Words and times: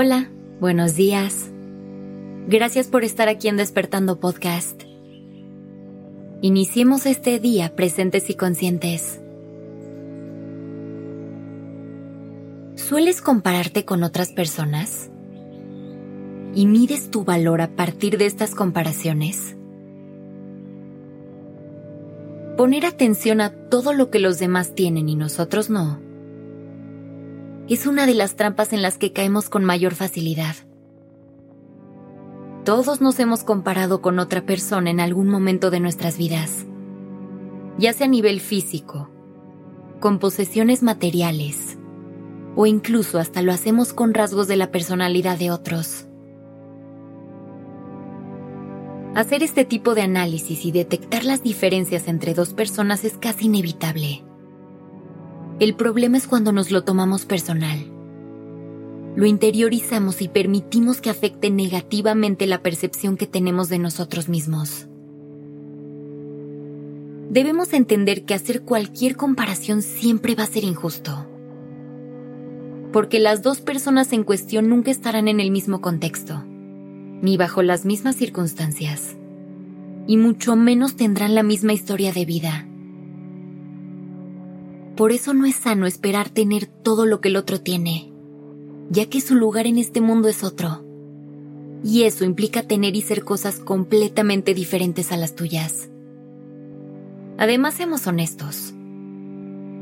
Hola, 0.00 0.30
buenos 0.60 0.94
días. 0.94 1.50
Gracias 2.46 2.86
por 2.86 3.02
estar 3.02 3.28
aquí 3.28 3.48
en 3.48 3.56
Despertando 3.56 4.20
Podcast. 4.20 4.84
Iniciemos 6.40 7.04
este 7.04 7.40
día 7.40 7.74
presentes 7.74 8.30
y 8.30 8.36
conscientes. 8.36 9.20
¿Sueles 12.76 13.20
compararte 13.20 13.84
con 13.84 14.04
otras 14.04 14.30
personas? 14.30 15.10
¿Y 16.54 16.68
mides 16.68 17.10
tu 17.10 17.24
valor 17.24 17.60
a 17.60 17.70
partir 17.74 18.18
de 18.18 18.26
estas 18.26 18.54
comparaciones? 18.54 19.56
Poner 22.56 22.86
atención 22.86 23.40
a 23.40 23.50
todo 23.68 23.92
lo 23.92 24.10
que 24.10 24.20
los 24.20 24.38
demás 24.38 24.76
tienen 24.76 25.08
y 25.08 25.16
nosotros 25.16 25.70
no 25.70 26.07
es 27.68 27.86
una 27.86 28.06
de 28.06 28.14
las 28.14 28.36
trampas 28.36 28.72
en 28.72 28.82
las 28.82 28.98
que 28.98 29.12
caemos 29.12 29.50
con 29.50 29.64
mayor 29.64 29.94
facilidad. 29.94 30.56
Todos 32.64 33.00
nos 33.00 33.18
hemos 33.20 33.44
comparado 33.44 34.00
con 34.00 34.18
otra 34.18 34.44
persona 34.44 34.90
en 34.90 35.00
algún 35.00 35.28
momento 35.28 35.70
de 35.70 35.80
nuestras 35.80 36.18
vidas, 36.18 36.66
ya 37.78 37.92
sea 37.92 38.06
a 38.06 38.10
nivel 38.10 38.40
físico, 38.40 39.10
con 40.00 40.18
posesiones 40.18 40.82
materiales, 40.82 41.78
o 42.56 42.66
incluso 42.66 43.18
hasta 43.18 43.42
lo 43.42 43.52
hacemos 43.52 43.92
con 43.92 44.14
rasgos 44.14 44.48
de 44.48 44.56
la 44.56 44.70
personalidad 44.70 45.38
de 45.38 45.50
otros. 45.50 46.06
Hacer 49.14 49.42
este 49.42 49.64
tipo 49.64 49.94
de 49.94 50.02
análisis 50.02 50.64
y 50.64 50.72
detectar 50.72 51.24
las 51.24 51.42
diferencias 51.42 52.08
entre 52.08 52.34
dos 52.34 52.54
personas 52.54 53.04
es 53.04 53.18
casi 53.18 53.46
inevitable. 53.46 54.27
El 55.60 55.74
problema 55.74 56.16
es 56.16 56.28
cuando 56.28 56.52
nos 56.52 56.70
lo 56.70 56.84
tomamos 56.84 57.24
personal. 57.24 57.80
Lo 59.16 59.26
interiorizamos 59.26 60.22
y 60.22 60.28
permitimos 60.28 61.00
que 61.00 61.10
afecte 61.10 61.50
negativamente 61.50 62.46
la 62.46 62.62
percepción 62.62 63.16
que 63.16 63.26
tenemos 63.26 63.68
de 63.68 63.80
nosotros 63.80 64.28
mismos. 64.28 64.86
Debemos 67.28 67.72
entender 67.72 68.24
que 68.24 68.34
hacer 68.34 68.62
cualquier 68.62 69.16
comparación 69.16 69.82
siempre 69.82 70.36
va 70.36 70.44
a 70.44 70.46
ser 70.46 70.62
injusto. 70.62 71.26
Porque 72.92 73.18
las 73.18 73.42
dos 73.42 73.60
personas 73.60 74.12
en 74.12 74.22
cuestión 74.22 74.68
nunca 74.68 74.92
estarán 74.92 75.26
en 75.26 75.40
el 75.40 75.50
mismo 75.50 75.80
contexto, 75.80 76.44
ni 77.20 77.36
bajo 77.36 77.64
las 77.64 77.84
mismas 77.84 78.14
circunstancias, 78.14 79.16
y 80.06 80.18
mucho 80.18 80.54
menos 80.54 80.94
tendrán 80.94 81.34
la 81.34 81.42
misma 81.42 81.72
historia 81.72 82.12
de 82.12 82.24
vida 82.24 82.68
por 84.98 85.12
eso 85.12 85.32
no 85.32 85.46
es 85.46 85.54
sano 85.54 85.86
esperar 85.86 86.28
tener 86.28 86.66
todo 86.66 87.06
lo 87.06 87.20
que 87.20 87.28
el 87.28 87.36
otro 87.36 87.60
tiene, 87.60 88.12
ya 88.90 89.08
que 89.08 89.20
su 89.20 89.36
lugar 89.36 89.68
en 89.68 89.78
este 89.78 90.00
mundo 90.00 90.26
es 90.26 90.42
otro. 90.42 90.84
Y 91.84 92.02
eso 92.02 92.24
implica 92.24 92.64
tener 92.64 92.96
y 92.96 93.02
ser 93.02 93.22
cosas 93.22 93.60
completamente 93.60 94.54
diferentes 94.54 95.12
a 95.12 95.16
las 95.16 95.36
tuyas. 95.36 95.88
Además, 97.38 97.74
seamos 97.74 98.08
honestos. 98.08 98.74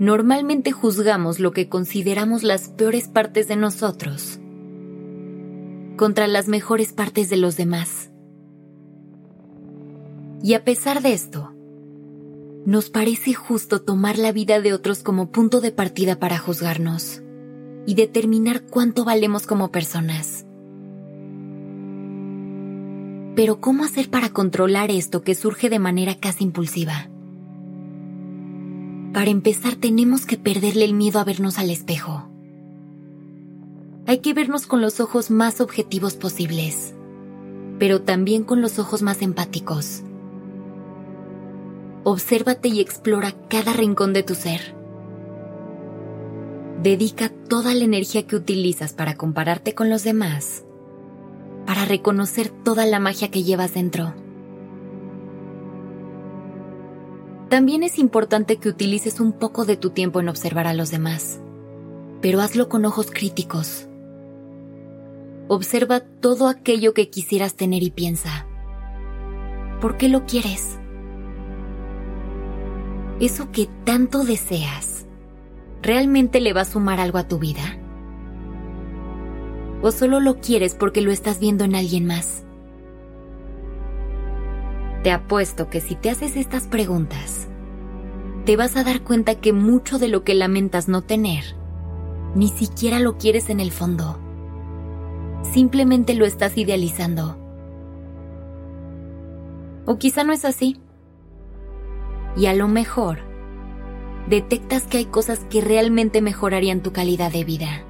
Normalmente 0.00 0.72
juzgamos 0.72 1.38
lo 1.38 1.52
que 1.52 1.68
consideramos 1.68 2.42
las 2.42 2.70
peores 2.70 3.06
partes 3.06 3.46
de 3.46 3.54
nosotros 3.54 4.40
contra 5.96 6.26
las 6.26 6.48
mejores 6.48 6.92
partes 6.92 7.30
de 7.30 7.36
los 7.36 7.56
demás. 7.56 8.10
Y 10.42 10.54
a 10.54 10.64
pesar 10.64 11.02
de 11.02 11.12
esto, 11.12 11.53
nos 12.66 12.88
parece 12.88 13.34
justo 13.34 13.82
tomar 13.82 14.18
la 14.18 14.32
vida 14.32 14.60
de 14.60 14.72
otros 14.72 15.02
como 15.02 15.30
punto 15.30 15.60
de 15.60 15.70
partida 15.70 16.18
para 16.18 16.38
juzgarnos 16.38 17.22
y 17.86 17.94
determinar 17.94 18.62
cuánto 18.64 19.04
valemos 19.04 19.46
como 19.46 19.70
personas. 19.70 20.46
Pero 23.36 23.60
¿cómo 23.60 23.84
hacer 23.84 24.08
para 24.08 24.30
controlar 24.30 24.90
esto 24.90 25.22
que 25.22 25.34
surge 25.34 25.68
de 25.68 25.78
manera 25.78 26.14
casi 26.14 26.44
impulsiva? 26.44 27.10
Para 29.12 29.30
empezar 29.30 29.74
tenemos 29.74 30.24
que 30.24 30.38
perderle 30.38 30.86
el 30.86 30.94
miedo 30.94 31.18
a 31.18 31.24
vernos 31.24 31.58
al 31.58 31.68
espejo. 31.70 32.30
Hay 34.06 34.18
que 34.18 34.32
vernos 34.32 34.66
con 34.66 34.80
los 34.80 35.00
ojos 35.00 35.30
más 35.30 35.60
objetivos 35.60 36.14
posibles, 36.14 36.94
pero 37.78 38.00
también 38.02 38.44
con 38.44 38.62
los 38.62 38.78
ojos 38.78 39.02
más 39.02 39.20
empáticos 39.20 40.02
obsérvate 42.04 42.68
y 42.68 42.80
explora 42.80 43.32
cada 43.48 43.72
rincón 43.72 44.12
de 44.12 44.22
tu 44.22 44.34
ser. 44.34 44.74
Dedica 46.82 47.30
toda 47.48 47.74
la 47.74 47.84
energía 47.84 48.26
que 48.26 48.36
utilizas 48.36 48.92
para 48.92 49.16
compararte 49.16 49.74
con 49.74 49.88
los 49.88 50.04
demás, 50.04 50.64
para 51.66 51.86
reconocer 51.86 52.50
toda 52.50 52.84
la 52.84 53.00
magia 53.00 53.30
que 53.30 53.42
llevas 53.42 53.74
dentro. 53.74 54.14
También 57.48 57.82
es 57.82 57.98
importante 57.98 58.56
que 58.56 58.68
utilices 58.68 59.20
un 59.20 59.32
poco 59.32 59.64
de 59.64 59.76
tu 59.76 59.90
tiempo 59.90 60.20
en 60.20 60.28
observar 60.28 60.66
a 60.66 60.74
los 60.74 60.90
demás, 60.90 61.40
pero 62.20 62.40
hazlo 62.40 62.68
con 62.68 62.84
ojos 62.84 63.10
críticos. 63.10 63.88
Observa 65.48 66.00
todo 66.00 66.48
aquello 66.48 66.94
que 66.94 67.10
quisieras 67.10 67.54
tener 67.54 67.82
y 67.82 67.90
piensa. 67.90 68.46
¿Por 69.80 69.96
qué 69.96 70.08
lo 70.08 70.24
quieres? 70.26 70.78
Eso 73.20 73.50
que 73.52 73.68
tanto 73.84 74.24
deseas, 74.24 75.06
¿realmente 75.82 76.40
le 76.40 76.52
va 76.52 76.62
a 76.62 76.66
sumar 76.66 76.98
algo 76.98 77.18
a 77.18 77.28
tu 77.28 77.38
vida? 77.38 77.78
¿O 79.82 79.90
solo 79.90 80.18
lo 80.18 80.40
quieres 80.40 80.74
porque 80.74 81.00
lo 81.00 81.12
estás 81.12 81.38
viendo 81.38 81.64
en 81.64 81.74
alguien 81.74 82.06
más? 82.06 82.44
Te 85.02 85.12
apuesto 85.12 85.68
que 85.68 85.80
si 85.80 85.94
te 85.94 86.10
haces 86.10 86.36
estas 86.36 86.66
preguntas, 86.66 87.48
te 88.46 88.56
vas 88.56 88.76
a 88.76 88.84
dar 88.84 89.02
cuenta 89.02 89.34
que 89.36 89.52
mucho 89.52 89.98
de 89.98 90.08
lo 90.08 90.24
que 90.24 90.34
lamentas 90.34 90.88
no 90.88 91.02
tener, 91.02 91.44
ni 92.34 92.48
siquiera 92.48 92.98
lo 92.98 93.16
quieres 93.16 93.48
en 93.50 93.60
el 93.60 93.70
fondo. 93.70 94.18
Simplemente 95.42 96.14
lo 96.14 96.24
estás 96.24 96.56
idealizando. 96.56 97.38
O 99.84 99.98
quizá 99.98 100.24
no 100.24 100.32
es 100.32 100.46
así 100.46 100.80
y 102.36 102.46
a 102.46 102.54
lo 102.54 102.68
mejor 102.68 103.18
detectas 104.28 104.86
que 104.86 104.98
hay 104.98 105.06
cosas 105.06 105.40
que 105.50 105.60
realmente 105.60 106.22
mejorarían 106.22 106.82
tu 106.82 106.92
calidad 106.92 107.32
de 107.32 107.44
vida 107.44 107.84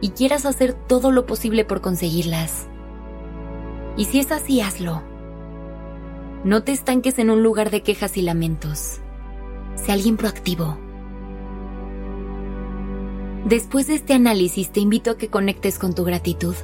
y 0.00 0.10
quieras 0.10 0.44
hacer 0.44 0.74
todo 0.74 1.10
lo 1.10 1.26
posible 1.26 1.64
por 1.64 1.80
conseguirlas. 1.80 2.68
Y 3.96 4.04
si 4.04 4.18
es 4.18 4.32
así, 4.32 4.60
hazlo. 4.60 5.02
No 6.44 6.62
te 6.62 6.72
estanques 6.72 7.18
en 7.18 7.30
un 7.30 7.42
lugar 7.42 7.70
de 7.70 7.82
quejas 7.82 8.16
y 8.16 8.22
lamentos. 8.22 9.00
Sé 9.76 9.92
alguien 9.92 10.16
proactivo. 10.16 10.76
Después 13.46 13.86
de 13.86 13.94
este 13.94 14.14
análisis 14.14 14.70
te 14.70 14.80
invito 14.80 15.12
a 15.12 15.16
que 15.16 15.28
conectes 15.28 15.78
con 15.78 15.94
tu 15.94 16.04
gratitud 16.04 16.54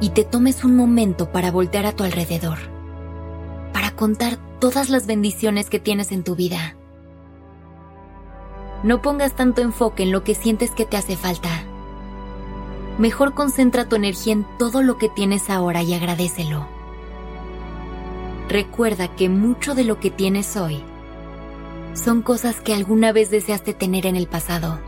y 0.00 0.10
te 0.10 0.24
tomes 0.24 0.64
un 0.64 0.76
momento 0.76 1.30
para 1.32 1.50
voltear 1.50 1.86
a 1.86 1.92
tu 1.92 2.04
alrededor, 2.04 2.58
contar 4.00 4.38
todas 4.60 4.88
las 4.88 5.06
bendiciones 5.06 5.68
que 5.68 5.78
tienes 5.78 6.10
en 6.10 6.24
tu 6.24 6.34
vida. 6.34 6.74
No 8.82 9.02
pongas 9.02 9.36
tanto 9.36 9.60
enfoque 9.60 10.04
en 10.04 10.10
lo 10.10 10.24
que 10.24 10.34
sientes 10.34 10.70
que 10.70 10.86
te 10.86 10.96
hace 10.96 11.18
falta. 11.18 11.50
Mejor 12.96 13.34
concentra 13.34 13.90
tu 13.90 13.96
energía 13.96 14.32
en 14.32 14.46
todo 14.56 14.82
lo 14.82 14.96
que 14.96 15.10
tienes 15.10 15.50
ahora 15.50 15.82
y 15.82 15.92
agradecelo. 15.92 16.66
Recuerda 18.48 19.14
que 19.14 19.28
mucho 19.28 19.74
de 19.74 19.84
lo 19.84 20.00
que 20.00 20.10
tienes 20.10 20.56
hoy 20.56 20.82
son 21.92 22.22
cosas 22.22 22.62
que 22.62 22.72
alguna 22.72 23.12
vez 23.12 23.30
deseaste 23.30 23.74
tener 23.74 24.06
en 24.06 24.16
el 24.16 24.28
pasado. 24.28 24.80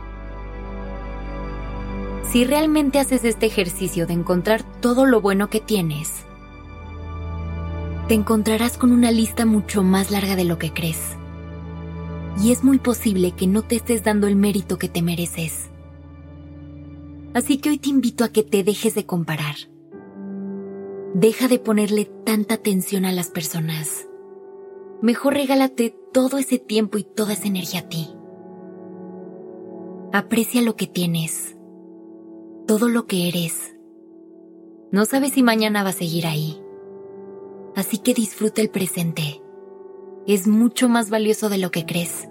Si 2.30 2.46
realmente 2.46 2.98
haces 2.98 3.24
este 3.24 3.44
ejercicio 3.44 4.06
de 4.06 4.14
encontrar 4.14 4.62
todo 4.80 5.04
lo 5.04 5.20
bueno 5.20 5.50
que 5.50 5.60
tienes, 5.60 6.24
te 8.12 8.16
encontrarás 8.16 8.76
con 8.76 8.92
una 8.92 9.10
lista 9.10 9.46
mucho 9.46 9.82
más 9.82 10.10
larga 10.10 10.36
de 10.36 10.44
lo 10.44 10.58
que 10.58 10.70
crees. 10.70 11.16
Y 12.42 12.52
es 12.52 12.62
muy 12.62 12.78
posible 12.78 13.32
que 13.32 13.46
no 13.46 13.62
te 13.62 13.76
estés 13.76 14.04
dando 14.04 14.26
el 14.26 14.36
mérito 14.36 14.76
que 14.76 14.90
te 14.90 15.00
mereces. 15.00 15.70
Así 17.32 17.56
que 17.56 17.70
hoy 17.70 17.78
te 17.78 17.88
invito 17.88 18.22
a 18.22 18.28
que 18.28 18.42
te 18.42 18.64
dejes 18.64 18.94
de 18.94 19.06
comparar. 19.06 19.54
Deja 21.14 21.48
de 21.48 21.58
ponerle 21.58 22.04
tanta 22.04 22.56
atención 22.56 23.06
a 23.06 23.12
las 23.12 23.30
personas. 23.30 24.06
Mejor 25.00 25.32
regálate 25.32 25.96
todo 26.12 26.36
ese 26.36 26.58
tiempo 26.58 26.98
y 26.98 27.04
toda 27.04 27.32
esa 27.32 27.48
energía 27.48 27.80
a 27.80 27.88
ti. 27.88 28.10
Aprecia 30.12 30.60
lo 30.60 30.76
que 30.76 30.86
tienes, 30.86 31.56
todo 32.66 32.90
lo 32.90 33.06
que 33.06 33.28
eres. 33.28 33.74
No 34.90 35.06
sabes 35.06 35.32
si 35.32 35.42
mañana 35.42 35.82
va 35.82 35.88
a 35.88 35.94
seguir 35.94 36.26
ahí 36.26 36.61
así 37.76 37.98
que 37.98 38.14
disfruta 38.14 38.60
el 38.60 38.70
presente. 38.70 39.42
Es 40.26 40.46
mucho 40.46 40.88
más 40.88 41.10
valioso 41.10 41.48
de 41.48 41.58
lo 41.58 41.70
que 41.70 41.84
crees. 41.84 42.28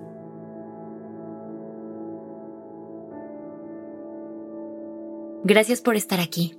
Gracias 5.43 5.81
por 5.81 5.95
estar 5.95 6.19
aquí. 6.19 6.57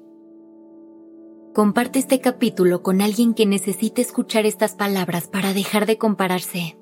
Comparte 1.54 1.98
este 1.98 2.20
capítulo 2.20 2.82
con 2.82 3.00
alguien 3.00 3.34
que 3.34 3.46
necesite 3.46 4.02
escuchar 4.02 4.46
estas 4.46 4.74
palabras 4.74 5.28
para 5.28 5.52
dejar 5.52 5.86
de 5.86 5.98
compararse. 5.98 6.81